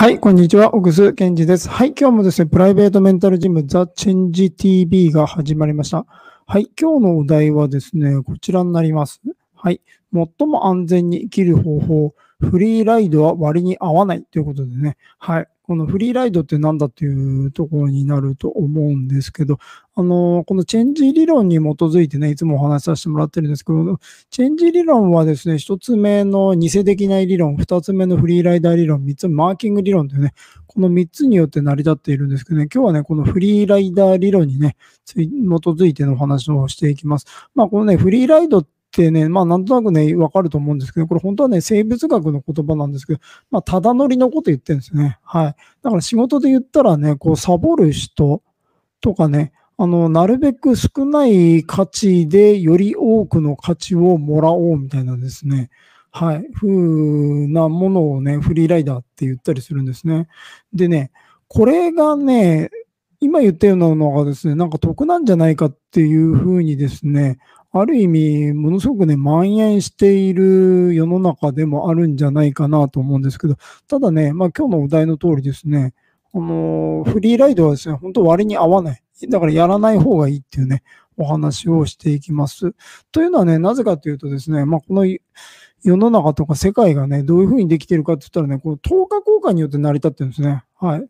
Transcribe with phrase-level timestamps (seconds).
[0.00, 0.74] はい、こんにちは。
[0.74, 1.68] 奥津健二です。
[1.68, 6.06] はい、今日もですね、プライベートメンタルジムザ・チェンジ TV が始まりました。
[6.46, 9.20] はい、今日のお題はですね、こちらになります。
[9.54, 19.58] はい、最も安全に生きる方法、フリーライドは割に合わないということでね、はい、このフリーライドって何だっていうところになると思うんですけど、
[19.94, 30.32] あの、このチェンジ理論に基づいてね、いつもお話しさせてもらってるんですけど、チェンジ理論はですね、一つ目の偽できない理論、二つ目のフリーライダー理論、三つ目マーキング理論というね、
[30.66, 34.74] この三つによって成り立っているんですけどね、今日はね、このフリーライダー理論にね、
[35.06, 37.26] 基づいてのお話をしていきます。
[37.54, 45.18] まあ、このね、フリーライドってってね、まあなんとなくね、わかると思うんですけど、これ本当はね、生物学の言葉なんですけど、まあただ乗りのこと言ってるんですね。
[45.22, 45.54] はい。
[45.82, 48.42] だから仕事で言ったらね、こうサボる人
[49.00, 55.70] とかね、あの、なるべく少ない価値でより多くの価値をもらおうみたいなですね。
[56.10, 56.46] はい。
[56.52, 60.26] ふうなものをね、フリーライダーって言ったりするんですね。
[60.74, 61.12] でね、
[61.48, 62.70] これがね、
[63.20, 67.38] 今言ったようなのがですね、なんか得なんじゃないかっていうふうにですね、
[67.72, 75.94] ある意味、ものすごくね、蔓延している世の中でもあるんじゃないかなと思うんですけど、ただね、まあ今日のお題の通りですね、
[76.34, 79.02] あのフリーライドはですね、本当割に合わない。
[79.28, 80.82] だからやらない方がいいっていうね、
[81.16, 82.72] お話をしていきます。
[83.12, 90.64] というのはね、なぜかというとですね、まあこの世の中とか世界がね、どういうふうにできているかって言ったらね、この等価交換によって成り立ってるんですね。
[90.76, 91.06] はい。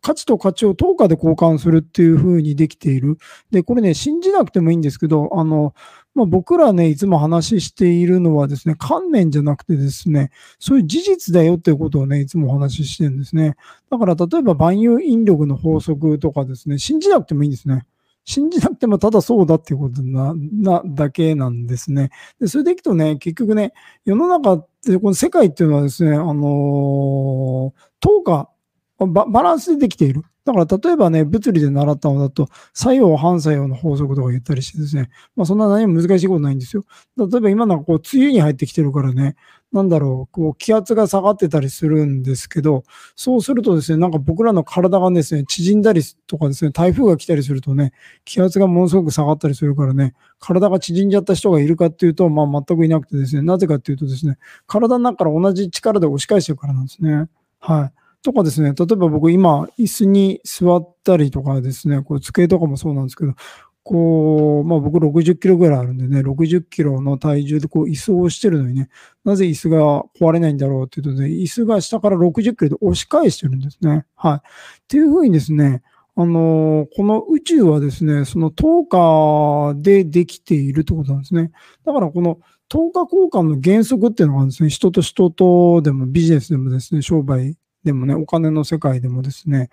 [0.00, 3.18] 価値と価値を等価で交換するっていうふうにできている。
[3.50, 5.74] で、これね、信じなくてもいいんですけど、あの、
[6.14, 13.56] まあ、僕らね、いつも話しているのはですね、観念じゃなくてですね、そういう事実だよっていうことをね、いつもお話ししてるんですね。
[13.90, 17.84] だから、例えば万有引力の法則とかですね、信じなくてもいいんですね。
[18.24, 22.10] 信じなくてもただそうだっていうことな、な、だけなんですね。
[22.40, 23.72] で、それでいくとね、結局ね、
[24.04, 28.50] 世の中って、この世界っていうのはですね、あのー、等価、
[28.98, 30.22] バランスでできている。
[30.44, 36.84] だから例えばね、物理で習ったのだと、作用、反作用の法則とか言ったりしてですね、まあそんな何も難しいことないんですよ。
[37.16, 39.36] 例えば今なんかこう、梅雨に入ってきてるからね、
[39.72, 42.84] なんだろう、こう、気圧が下がってたりするんですけど、
[43.16, 47.92] そうするとですね、なんか僕らの体がですね、縮んだりとかですね、台風が来たりするとね、
[48.26, 54.36] 気圧がものすごく下がったりするからね、体が縮んじゃった人がいるかっていうと、まあ全くいなくてですね、なぜかっていうとですね、
[54.66, 57.28] 体の中から同じ力で押し返してるからなんですね。
[57.60, 58.03] はい。
[58.24, 63.34] とかですね、例えば僕今、椅子に座ったりとかですね、こう机とかもそうなんですけど、
[63.82, 68.88] こう、まあ僕60キロぐらいあるんでね、60キロの体重でこう椅子を押してるのにね、
[69.26, 74.06] なぜ椅子が壊れないんだろうっていうとね、椅子が下から60キロで押し返してるんですね。
[74.16, 74.38] はい。
[74.38, 74.40] っ
[74.88, 75.82] ていうふうにですね、
[76.16, 81.50] あのこの宇宙はですね、その10日でできているってことなんですね。
[81.84, 82.38] だからこの
[82.70, 89.70] 10日交換の原則っていうのがあるんですね、人と人とでもビジネスでもですね、商売でもね、お金の世界でもですね、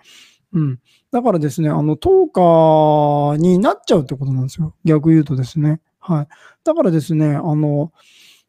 [0.52, 0.80] うん。
[1.10, 4.74] だからですね、あの、10日になっちゃうってことなんですよ。
[4.84, 5.80] 逆言うとですね。
[5.98, 6.28] はい。
[6.64, 7.92] だからですね、あの、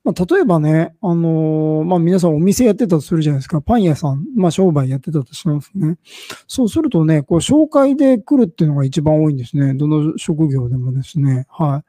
[0.03, 3.61] まあ、例えばね、あのまあ、皆さんお店やってたとするじゃないですか。
[3.61, 5.97] パン屋さん、まあ、商売やってたとしますね。
[6.45, 9.73] そうするとね、こう、紹介で来るっていうのが一番多いんですね。
[9.75, 11.45] どの職業でもですね。
[11.49, 11.83] は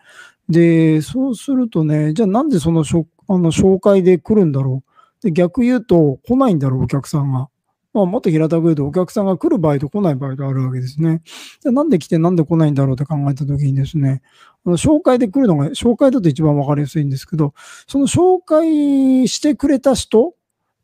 [0.48, 0.52] い。
[0.52, 5.24] で、そうするとね、じゃあなんでそのしょあの紹介で来るんだろう。
[5.24, 7.48] で、逆言うと来ないんだろう、お客さんが。
[7.94, 11.22] まあ、もっと平たく言うと、お客さんが来る場合と来ない場合とあるわけですね。
[11.62, 14.20] でなんで来てなんで来ないんだろうって考えたときにですね、
[14.66, 17.54] あの紹介で来るのが、紹介だと一番わかりやすいんですけど、
[17.86, 20.34] その紹介してくれた人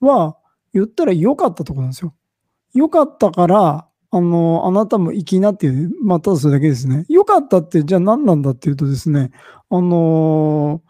[0.00, 0.37] は、
[0.72, 2.15] 言ったら良かったとこなんですよ。
[2.75, 7.06] 良かったから、あの、あなたも行きなっていう、まあ、ただそれだけですね。
[7.09, 9.32] 良かったって、じゃあ何なんだっていうとですね、
[9.69, 10.82] あの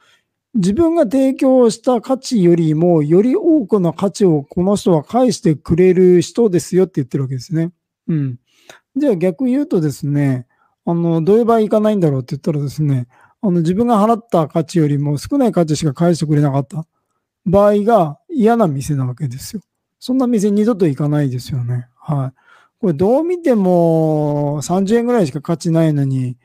[0.54, 7.70] 自分が提供した価値よりも、より多くの価値をこの人は返してくれる人ですよって言ってるわけですね。
[8.08, 8.38] うん。
[8.96, 10.46] じゃあ逆言うとですね、
[10.84, 13.06] あの、どういう場合行かないんだろうって言ったらですね、
[13.40, 16.84] あの、自分が払った価値よりも少ない価値しか返してくれなかった
[17.46, 19.62] 場合が嫌な店なわけですよ。
[20.00, 21.86] そんな店二度と行かないですよね。
[21.96, 22.40] はい。
[22.80, 26.36] これどう見ても30円ぐらいしか価値ないのに、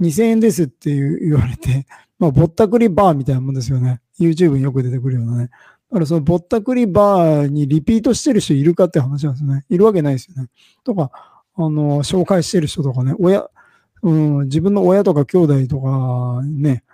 [0.00, 1.86] 2000円ですって言われて、
[2.18, 4.00] まあ、ぼったくりバーみたいなもんですよね。
[4.18, 5.50] YouTube によく出てくるようなね。
[5.90, 9.64] だからそのぼったくりバーにリピートしてる人いるかって話なんですね。
[9.68, 10.48] いるわけないですよね。
[10.84, 11.10] とか、
[11.56, 13.48] あの、紹介してる人とかね、親、
[14.02, 16.84] うん、自分の親とか兄弟とかね、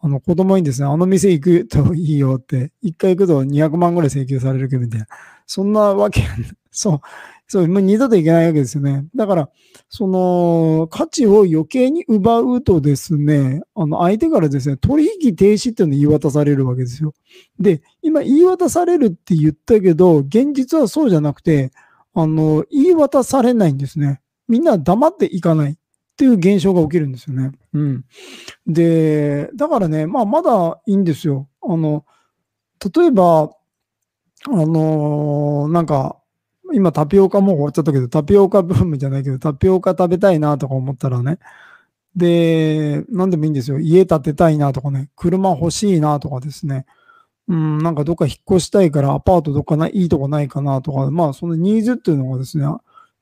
[0.00, 5.06] あの子供にですね、あの店行くといいよって、一回行くと200万ぐらい請求されるけどみたいな。
[5.46, 6.22] そんなわけ、
[6.70, 7.00] そう、
[7.46, 9.04] そう、もう二度といけないわけですよね。
[9.14, 9.50] だから、
[9.88, 17.12] その、価値を余計に奪うとですね、あの、相手からですね、取引停止っていうのを言い渡されるわけですよ。
[17.58, 21.70] で、今言い渡されるって言ったけど、現実はそうじゃなくて、
[22.14, 24.20] あの、言い渡されないんですね。
[24.48, 25.76] みんな黙っていかないっ
[26.16, 27.52] ていう現象が起きるんですよね。
[27.72, 28.04] うん。
[28.66, 31.48] で、だからね、まあ、まだいいんですよ。
[31.60, 32.04] あの、
[32.96, 33.50] 例えば、
[34.46, 36.18] あのー、なんか、
[36.74, 41.38] 今タピオカもう終わっちゃったけど、タピオカブームじゃないけど、タピオカ食べたいなとか思ったらね、
[42.16, 43.78] で、なんでもいいんですよ。
[43.78, 46.86] 家建てたいなとかね、車欲しいなとかですね。
[47.48, 52.66] うん、なんかどっか引っ越したいからアパートどっかないいとこないかなとか、まあそのニーズっていうのがですね、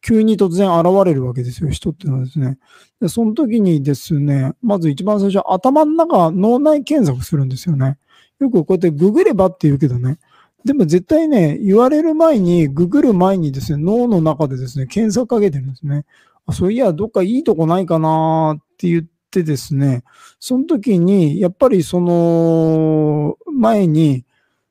[0.03, 2.59] 急に突然現れるわけですよ、人っていうのはですね。
[3.01, 7.99] で、その時にですね、まず一番最初、頭の中、脳内検索するんですよね。
[8.41, 10.19] よくこうやってググればって言うけどね。
[10.65, 16.05] でも絶対ね、言われる前に、ググる前にですね、脳の中でですね、検索かけてるんですね。
[16.47, 20.05] あそういや、どっかいいとこないかなって言ってですね、
[20.39, 24.25] その時に、やっぱりその前に、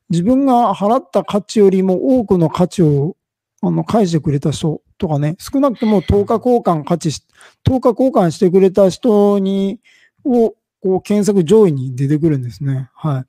[0.09, 3.15] 自分が払った価値よりも多くの価値を
[3.61, 7.23] あの返してくれた人とかね、少なくとも10日交換価値し、
[7.65, 9.79] 10日交換してくれた人に、
[10.25, 12.89] を、こう検索上位に出てくるんですね。
[12.95, 13.25] は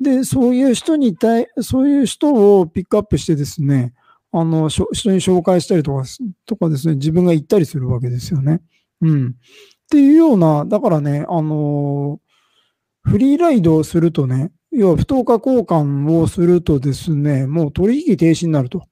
[0.00, 0.04] い。
[0.04, 3.94] で、そういう人に対、そういう人をピックアップしてですね、
[4.32, 6.04] あの、人に紹介したりとか、
[6.46, 8.60] とかですね、自分が行ったりするわけですよね。
[9.00, 9.28] うん。
[9.28, 9.32] っ
[9.90, 12.20] ていうような、だからね、あの
[13.02, 18.86] フリーライドをするとね、要は不等価交換をするとですね、もう取引停止になると。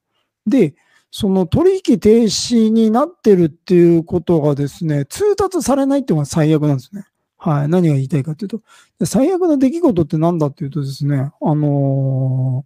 [0.45, 0.75] で、
[1.11, 7.05] その取引停止になってるっていうことがですね、通達されないっていうのが最悪なんですね。
[7.39, 7.69] はい。
[7.69, 8.61] 何が言いたいかというと、
[9.05, 12.65] 最悪な出来事って何だっていうとですね、あの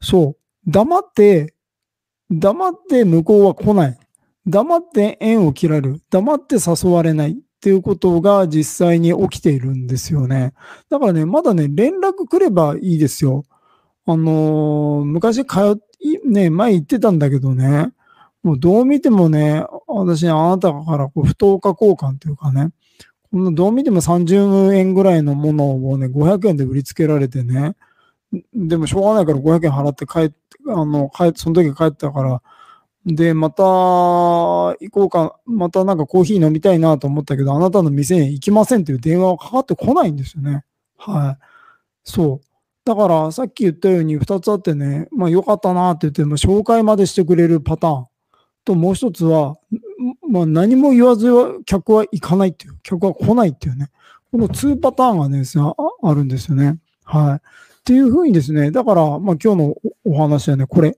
[0.00, 1.54] ー、そう、黙って、
[2.30, 3.98] 黙って向こうは来ない。
[4.46, 6.00] 黙って縁を切られる。
[6.08, 7.32] 黙って誘われない。
[7.32, 10.54] っていうことが実際に起きているんですよね。
[10.88, 13.44] だからね、まだね、連絡来ればいいですよ。
[14.06, 15.78] あのー、昔通っ、
[16.24, 17.92] ね、前言ってたんだけどね、
[18.42, 22.70] もうどう見てもね、私、あなたからこう不等価交換というかね、
[23.32, 27.76] どう見ても30円ぐらいのものをね、500円で売りつけられてね、
[28.54, 30.36] でもしょうがないから500円払って帰って、
[30.68, 32.42] あの、帰って、その時帰ったから、
[33.06, 40.64] で、また行こうか、またなんかコーヒー飲みたいなと思ったけど、あなたの店に行きませんっていう電話がかかってこないんですよね。
[40.98, 41.44] はい。
[42.04, 42.46] そう。
[42.84, 48.06] だからさっき言ったように2つあってね、まあ良かったなって言って、も紹介までしてくれるパターン
[48.72, 49.56] ともう一つは、
[50.28, 51.28] まあ何も言わず
[51.66, 53.90] 客は行かないっていう、客は来ないっていうね。
[54.30, 55.42] この2パターンがね、
[56.02, 56.78] あるんですよね。
[57.04, 57.36] はい。
[57.36, 57.40] っ
[57.84, 59.74] ていうふうにですね、だから、まあ今日の
[60.04, 60.96] お話はね、これ。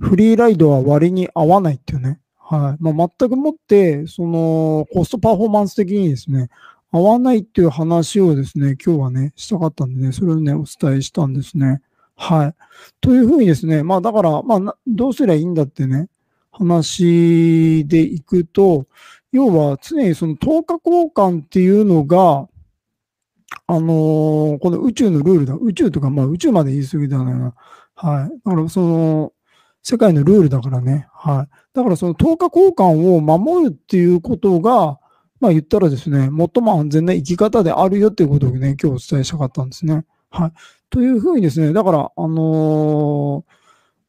[0.00, 2.20] フリーライドは割に合わないっていうね。
[2.36, 2.82] はい。
[2.82, 6.50] まあ、全くもって、その、コストパフォーマンス的にですね、
[6.90, 11.80] 合わないっていう話をですね、今日はね、したかったんでね、それをね、お伝えしたんですね。
[12.16, 12.54] はい。
[13.00, 16.08] というふうにですね、まあだから、まあ、どうすりゃいいんだってね、
[16.58, 18.86] 話でいくと、
[19.32, 22.48] 要は常にその10日交換っていうのが、
[23.66, 25.54] あのー、この宇宙のルールだ。
[25.54, 27.54] 宇宙とか、まあ宇宙まで言い過ぎだな。
[27.94, 28.40] はい。
[28.44, 29.32] だからその、
[29.82, 31.08] 世界のルールだからね。
[31.12, 31.48] はい。
[31.74, 34.98] だからその10日交換を守るっていうことが、
[35.40, 40.04] まあ言ったらですね、最も安全な生き方であるよっていうことをね、今日お伝えしたかったんですね。
[40.30, 40.52] はい。
[40.90, 43.63] というふうにですね、だから、あのー、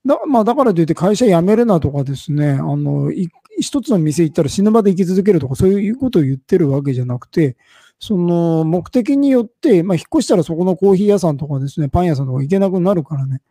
[0.06, 3.12] だまあ、だからといって会社辞めるなとかですね、あの、
[3.59, 7.57] 一つの店行ったら死ぬまで生き続けるとか、そういうことを言ってるわけじゃなくて、
[8.00, 13.42] その目的によって、まあ、引っ越したらそこのコーヒー屋さんとかですね、パン屋さんとか行けなくなるからね。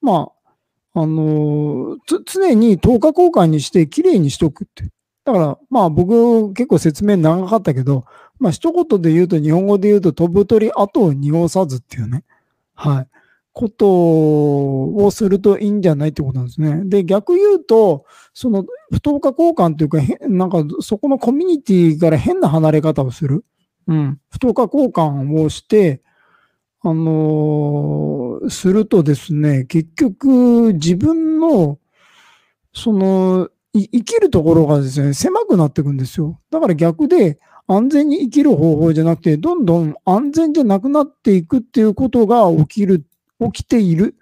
[0.00, 0.30] ま
[0.94, 4.90] あ、あの、常に10日交換にしてきれいにしとくって。
[5.24, 8.06] だから、まあ僕結構説明長かったけど、
[8.38, 12.24] まあ一言で言うと日本語で言うと飛ぶ鳥後を濁さずっていうね。
[12.74, 13.08] はい。
[13.58, 13.88] こと
[15.04, 16.82] をするといいんじゃないってことなんですね。
[16.84, 19.98] で、逆言うと、その不等価交換というか、
[20.28, 23.44] なんかそこのコミュニティから変な離れ方をする。
[23.88, 24.20] うん。
[24.30, 26.02] 不等価交換をして、
[26.82, 31.80] あのー、するとですね、結局自分の、
[32.72, 36.38] その、生きるところがですね、狭くなっていくんですよ。
[36.52, 43.04] だから逆で、安全に生きる方法じゃなくて、どんどん安全じゃなくなっていくっていうことが起きる、
[43.40, 44.16] 起きている。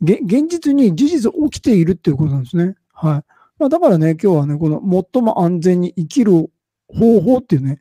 [0.00, 2.76] 現実に事実起きているっていうことなんですね。
[2.92, 3.24] はい。
[3.58, 4.80] まあ、だからね、今日はね、この
[5.12, 6.50] 最も安全に生きる
[6.88, 7.80] 方法っていうね、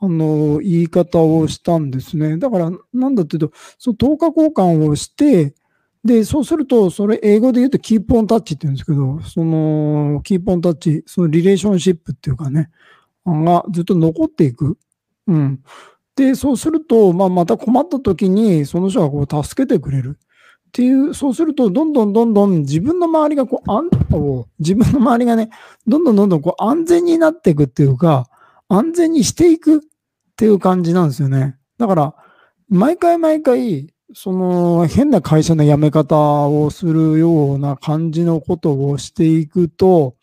[0.00, 2.38] あの、言い方をしたんですね。
[2.38, 5.54] だから、なんだっていうと、その10日交換をして、
[6.04, 12.70] で、そうすると、それ英語で言うとキープオンタッチって言うんですけど、そのキープオンタッチ、そのリレーションシップっていうかね、
[13.26, 14.78] がずっと残っていく。
[15.26, 15.60] うん。
[16.18, 20.18] で、そうすると、まあ、また困った時に、その人がこう助けてくれる。
[20.18, 23.88] っていう、そうすると、どんどんどんどん自分の周りがこう、あん
[24.58, 25.48] 自分の周りがね、
[25.86, 28.26] どんどんどんどんこう安全になっていくっていうか、
[28.68, 29.80] 安全にしていくっ
[30.36, 31.56] ていう感じなんですよね。
[31.78, 32.14] だから、
[32.68, 40.16] 毎回毎回、その変な会社の辞め方をするような感じのことをしていくと、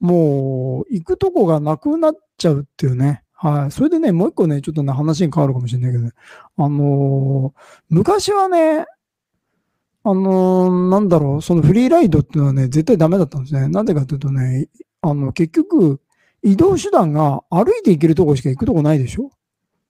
[0.00, 3.23] もう行くとこがなくなっちゃうっていうね。
[3.34, 3.70] はい。
[3.70, 6.12] それでね、もう一個ね、ちょっとね、話に変わるかもしれないけどね。
[6.56, 8.86] あのー、昔はね、
[10.04, 13.68] あのー、なんだろう、そのフリーライドっていうのはね、絶対ダメだったんですね。
[13.68, 14.68] なんでかというとね、
[15.02, 16.00] あの、結局、
[16.42, 19.30] 移動手段が歩いて行けるとこしか行くとこないでしょ？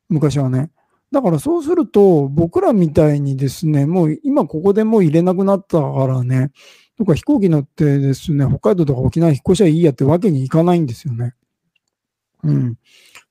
[0.08, 0.70] 昔はね。
[1.12, 6.50] だからそうすると、僕らみたいにですね、もう今ここでもう入れなくなったからね、
[6.96, 11.34] とか飛行機乗ってですね、北海道とか沖縄引っ越しはいいやってわけにいかないんですよね。
[12.44, 12.78] うん。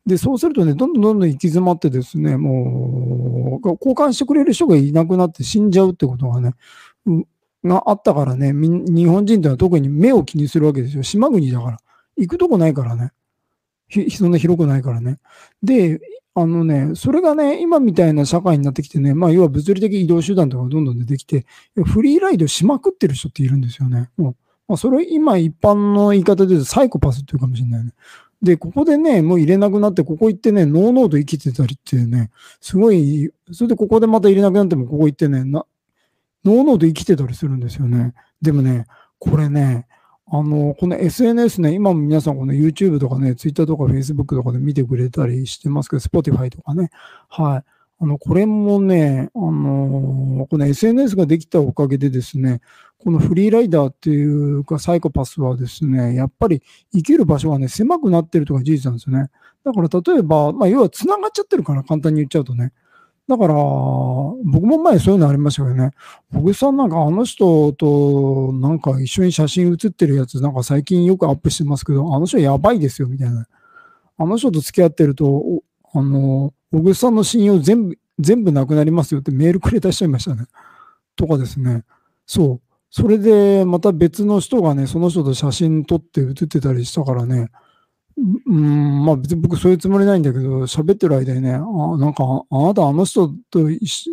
[0.06, 6.54] で、そうするとね、どんどんどんどん行き詰まってですね、もう、交換してくれる人がいなくなって死んじゃうってことがね、
[7.64, 11.04] があったからね、日本人というのは特に目を気にするわけですよ。
[11.04, 11.78] 島国だから。
[12.18, 13.12] 行くとこないからね。
[14.12, 15.20] そんな広くないからね。
[15.62, 16.02] で、
[16.36, 21.46] あのね、それがね、今みたいな社会になってきてね、まあ、要は物理的移動手段とかどんどん出てきて、
[21.86, 24.10] フリーライドしまくってる人っているんですよね。
[24.18, 24.36] もう
[24.68, 27.92] まあ、それ今一般の言い方で言うとサイコパスっていうかもしれないね。
[28.44, 35.66] で、ここでね、もう入れなくなって、ここ行ってね、ノーノーと生きてたりってね、すごい、それでここでまた入れなくなっても、ここ行ってね、な
[36.44, 38.14] ノーノーと生きてたりするんですよね。
[38.42, 38.86] でもね、
[39.18, 39.88] これね、
[40.28, 46.90] あの、この SNS ね、今も皆さんこの YouTube とかね、Twitter とか Facebook とかで見てくれたりしてますけど、Spotify とかね。
[47.30, 47.73] はい。
[48.04, 52.60] あの、これもね、あの、この SNS ができたおかげでですね、
[52.98, 56.62] このフリーライダーっていうかサイコパスはですね、やっぱり
[56.94, 59.30] 生きる場所がね、狭くなってるとか事実なんですよね。
[59.64, 62.74] だから例えば、まあ、要は繋がっちゃってるから、簡単に言っちゃうとね。
[63.30, 65.92] だから、僕も前そういうのありましたけどね。
[66.30, 73.48] 僕さんなんかあの人となんか一緒に写真写ってるやつなんか最近よくアップしてますけど、あの人やばいですよみたいな。
[74.18, 80.46] あの人と付き合ってると、あの、小口さんの信用全部、全部なくなりますよってメールくれた人いましたね。
[81.16, 81.84] とかですね。
[82.26, 82.62] そう。
[82.90, 87.50] それでまた別の人がね、その人と写真撮って写ってたりしたからね。
[88.18, 91.60] うん、まあ別に僕そういうつもりないんだけど、喋ってる間にね、あ
[91.98, 94.12] なんか、あなたあの人と一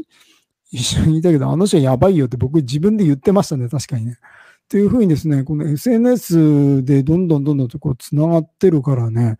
[0.72, 4.12] 緒にいたけど、あの人やばいよって僕自分で言ってましたね、確かにね。
[4.12, 9.36] っていうふうにですね、この SNS でどんどんどんどんとこう繋がってるからね、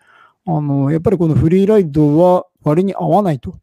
[0.47, 3.59] あの、やっぱりこのフリーライドは割に合わないと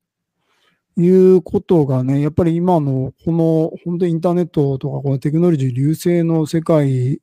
[0.98, 7.22] いうことがね、やっぱり今のこの本当にインターネットとかこのテクノロジー流星の世界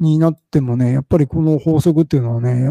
[0.00, 2.70] になってもね、やっぱりこの法則っていうのはね、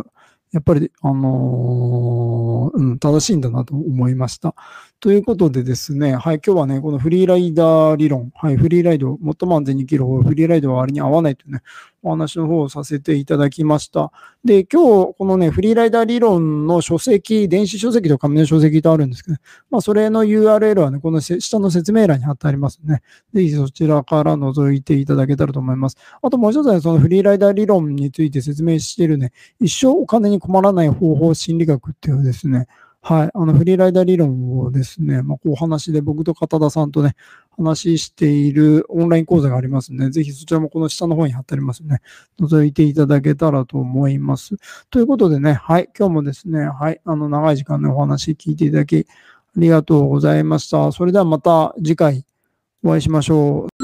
[0.52, 4.54] やっぱり、あのー、うん、正しいんだなと思いました。
[5.02, 11.62] ということでですね、はい、今日はね、このフリーライダー理論、はい、フリーライド、最も安全に生きる方法、フリーライドは割に合わないというね、
[12.04, 14.12] お話の方をさせていただきました。
[14.46, 19.38] で、今日、このね、フリーライダー理論の書籍、電子書籍と紙の書籍とあるんですけど、
[19.72, 23.02] まあ、それの URL はね、この下の説明欄に貼ってありますね。
[23.34, 25.98] ぜひそちらから覗いていただけたらと思います。
[26.22, 32.68] あともう一つは、ね、そのフリーライダー理論について説明しているね、一生お金に困らない方法心理学っていうですね、
[33.04, 33.32] はい。
[33.34, 37.16] あの、フリーライダー理論をですね、まあ、こうお話で僕と片田さんとね、
[37.58, 42.02] 話しているオンライン講座がありますので、ぜひそちらもこの下の方に貼ってありますので、
[42.40, 44.56] 覗いていただけたらと思います。
[44.92, 45.90] ということでね、はい。
[45.98, 47.02] 今日もですね、はい。
[47.04, 50.92] あの、長い時間のお話聞いていただき、ありがとうございました。
[50.92, 52.24] それではまた次回
[52.84, 53.81] お会いしましょう。